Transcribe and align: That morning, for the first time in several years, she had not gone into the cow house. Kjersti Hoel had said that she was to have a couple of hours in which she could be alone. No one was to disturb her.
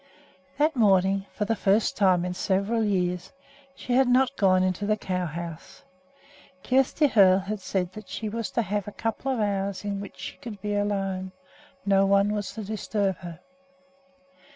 That 0.57 0.75
morning, 0.75 1.27
for 1.31 1.45
the 1.45 1.55
first 1.55 1.95
time 1.95 2.25
in 2.25 2.33
several 2.33 2.83
years, 2.83 3.31
she 3.75 3.93
had 3.93 4.07
not 4.07 4.35
gone 4.35 4.63
into 4.63 4.87
the 4.87 4.97
cow 4.97 5.27
house. 5.27 5.83
Kjersti 6.63 7.05
Hoel 7.07 7.37
had 7.37 7.59
said 7.59 7.93
that 7.93 8.09
she 8.09 8.27
was 8.27 8.49
to 8.53 8.63
have 8.63 8.87
a 8.87 8.91
couple 8.93 9.31
of 9.31 9.39
hours 9.39 9.85
in 9.85 9.99
which 10.01 10.17
she 10.17 10.37
could 10.37 10.59
be 10.59 10.73
alone. 10.73 11.33
No 11.85 12.07
one 12.07 12.33
was 12.33 12.51
to 12.53 12.63
disturb 12.63 13.17
her. 13.17 13.41